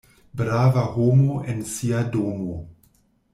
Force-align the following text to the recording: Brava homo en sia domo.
Brava 0.39 0.85
homo 0.95 1.35
en 1.53 1.61
sia 1.75 2.01
domo. 2.17 2.57